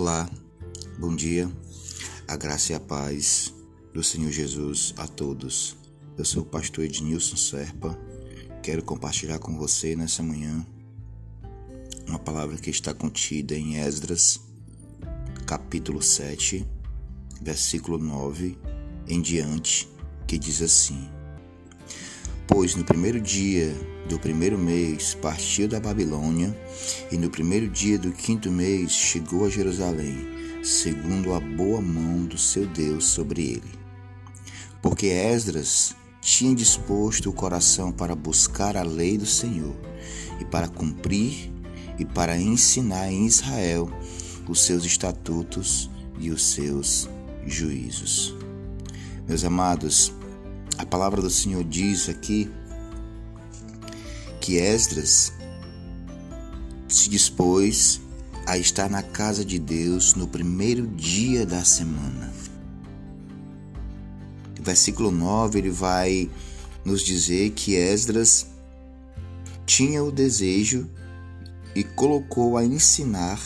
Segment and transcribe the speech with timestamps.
[0.00, 0.30] Olá,
[0.96, 1.50] bom dia,
[2.28, 3.52] a graça e a paz
[3.92, 5.76] do Senhor Jesus a todos.
[6.16, 7.98] Eu sou o pastor Ednilson Serpa,
[8.62, 10.64] quero compartilhar com você nessa manhã
[12.06, 14.40] uma palavra que está contida em Esdras,
[15.44, 16.64] capítulo 7,
[17.42, 18.56] versículo 9
[19.08, 19.88] em diante,
[20.28, 21.10] que diz assim:
[22.46, 23.74] Pois no primeiro dia
[24.08, 26.56] do primeiro mês partiu da Babilônia,
[27.12, 30.16] e no primeiro dia do quinto mês chegou a Jerusalém,
[30.64, 33.78] segundo a boa mão do seu Deus sobre ele.
[34.80, 39.76] Porque Esdras tinha disposto o coração para buscar a lei do Senhor,
[40.40, 41.52] e para cumprir
[41.98, 43.90] e para ensinar em Israel
[44.48, 47.08] os seus estatutos e os seus
[47.46, 48.34] juízos.
[49.28, 50.12] Meus amados,
[50.78, 52.50] a palavra do Senhor diz aqui
[54.48, 55.30] que Esdras
[56.88, 58.00] se dispôs
[58.46, 62.32] a estar na casa de Deus no primeiro dia da semana.
[64.58, 66.30] versículo 9 ele vai
[66.82, 68.46] nos dizer que Esdras
[69.66, 70.88] tinha o desejo
[71.74, 73.38] e colocou a ensinar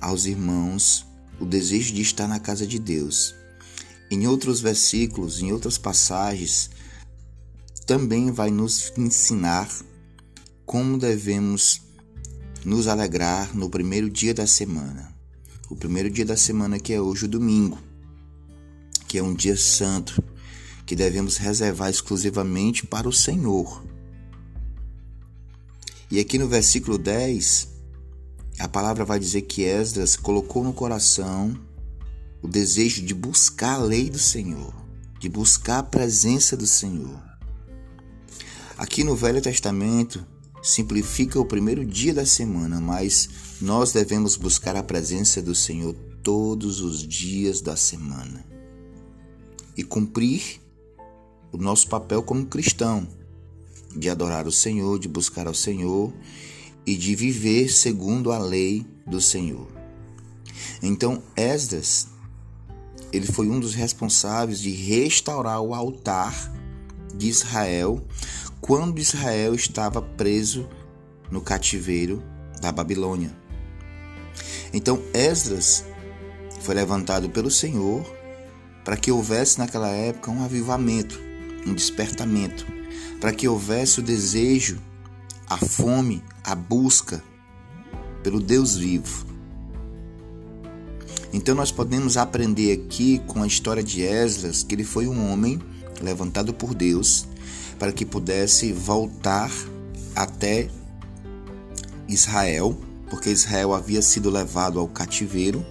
[0.00, 1.04] aos irmãos
[1.40, 3.34] o desejo de estar na casa de Deus.
[4.08, 6.70] Em outros versículos, em outras passagens,
[7.86, 9.68] também vai nos ensinar
[10.64, 11.82] como devemos
[12.64, 15.12] nos alegrar no primeiro dia da semana.
[15.68, 17.78] O primeiro dia da semana que é hoje o domingo,
[19.08, 20.22] que é um dia santo,
[20.86, 23.84] que devemos reservar exclusivamente para o Senhor.
[26.10, 27.68] E aqui no versículo 10,
[28.58, 31.58] a palavra vai dizer que Esdras colocou no coração
[32.42, 34.74] o desejo de buscar a lei do Senhor,
[35.18, 37.31] de buscar a presença do Senhor.
[38.82, 40.26] Aqui no Velho Testamento
[40.60, 43.28] simplifica o primeiro dia da semana, mas
[43.60, 48.44] nós devemos buscar a presença do Senhor todos os dias da semana
[49.76, 50.60] e cumprir
[51.52, 53.06] o nosso papel como cristão,
[53.94, 56.12] de adorar o Senhor, de buscar ao Senhor
[56.84, 59.68] e de viver segundo a lei do Senhor.
[60.82, 62.08] Então, Esdras
[63.12, 66.52] ele foi um dos responsáveis de restaurar o altar
[67.14, 68.04] de Israel
[68.62, 70.68] quando Israel estava preso
[71.28, 72.22] no cativeiro
[72.60, 73.36] da Babilônia.
[74.72, 75.84] Então Esdras
[76.60, 78.06] foi levantado pelo Senhor
[78.84, 81.20] para que houvesse naquela época um avivamento,
[81.66, 82.64] um despertamento,
[83.20, 84.80] para que houvesse o desejo,
[85.48, 87.22] a fome, a busca
[88.22, 89.26] pelo Deus vivo.
[91.32, 95.60] Então nós podemos aprender aqui com a história de Esdras que ele foi um homem
[96.02, 97.26] levantado por Deus
[97.78, 99.50] para que pudesse voltar
[100.14, 100.68] até
[102.08, 102.78] Israel,
[103.10, 105.64] porque Israel havia sido levado ao cativeiro.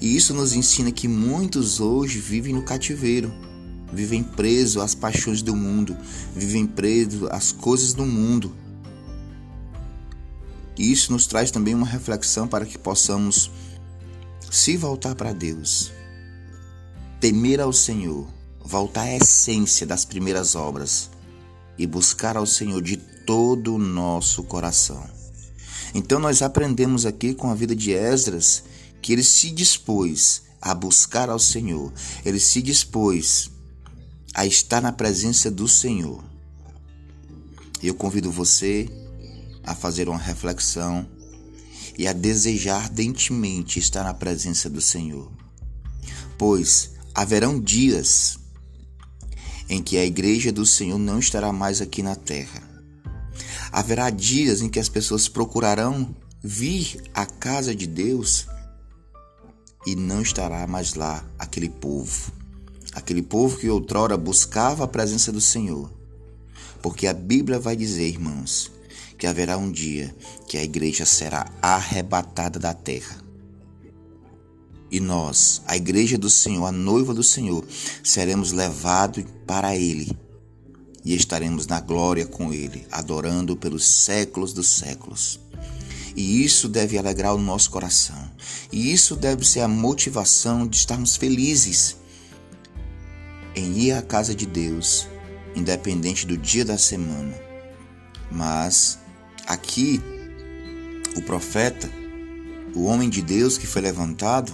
[0.00, 3.32] E isso nos ensina que muitos hoje vivem no cativeiro,
[3.92, 5.96] vivem presos às paixões do mundo,
[6.34, 8.54] vivem presos às coisas do mundo.
[10.78, 13.50] E isso nos traz também uma reflexão para que possamos
[14.50, 15.90] se voltar para Deus,
[17.18, 18.28] temer ao Senhor,
[18.66, 21.08] voltar à essência das primeiras obras
[21.78, 25.08] e buscar ao Senhor de todo o nosso coração.
[25.94, 28.64] Então nós aprendemos aqui com a vida de Esdras
[29.00, 31.92] que ele se dispôs a buscar ao Senhor,
[32.24, 33.52] ele se dispôs
[34.34, 36.24] a estar na presença do Senhor.
[37.80, 38.90] Eu convido você
[39.62, 41.06] a fazer uma reflexão
[41.96, 45.30] e a desejar ardentemente estar na presença do Senhor.
[46.36, 48.38] Pois haverão dias
[49.68, 52.62] em que a igreja do Senhor não estará mais aqui na terra.
[53.72, 58.46] Haverá dias em que as pessoas procurarão vir à casa de Deus
[59.86, 62.32] e não estará mais lá aquele povo,
[62.92, 65.90] aquele povo que outrora buscava a presença do Senhor.
[66.82, 68.70] Porque a Bíblia vai dizer, irmãos,
[69.18, 70.14] que haverá um dia
[70.46, 73.25] que a igreja será arrebatada da terra.
[74.90, 77.64] E nós, a igreja do Senhor, a noiva do Senhor,
[78.02, 80.16] seremos levados para Ele
[81.04, 85.40] e estaremos na glória com Ele, adorando pelos séculos dos séculos.
[86.14, 88.30] E isso deve alegrar o nosso coração.
[88.72, 91.96] E isso deve ser a motivação de estarmos felizes
[93.54, 95.06] em ir à casa de Deus,
[95.54, 97.34] independente do dia da semana.
[98.30, 98.98] Mas
[99.46, 100.02] Aqui,
[101.16, 101.88] o profeta,
[102.74, 104.52] o homem de Deus que foi levantado,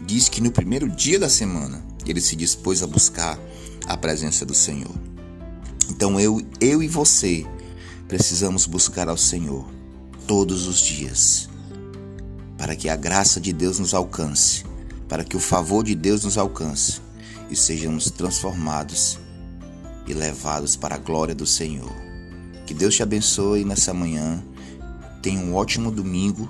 [0.00, 3.38] diz que no primeiro dia da semana ele se dispôs a buscar
[3.86, 4.94] a presença do Senhor.
[5.90, 7.46] Então eu, eu e você
[8.06, 9.66] precisamos buscar ao Senhor
[10.26, 11.48] todos os dias,
[12.56, 14.64] para que a graça de Deus nos alcance,
[15.08, 17.00] para que o favor de Deus nos alcance
[17.50, 19.18] e sejamos transformados
[20.06, 21.92] e levados para a glória do Senhor.
[22.66, 24.42] Que Deus te abençoe nessa manhã.
[25.22, 26.48] Tenha um ótimo domingo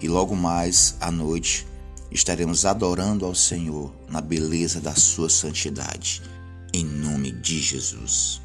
[0.00, 1.66] e logo mais à noite
[2.10, 6.22] estaremos adorando ao Senhor na beleza da sua santidade.
[6.72, 8.40] Em nome de Jesus.